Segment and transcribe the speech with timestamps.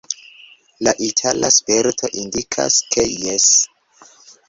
[0.87, 3.51] La itala sperto indikas, ke jes.